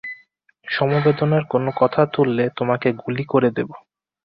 [0.67, 3.75] সমবেদনার কোনো কথা তুললে, তোমাকে গুলি করে দেবো।